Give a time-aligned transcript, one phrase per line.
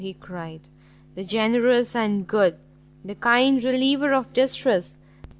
[0.01, 0.61] he cried,
[1.13, 2.55] "the generous and good!
[3.05, 4.97] the kind reliever of distress!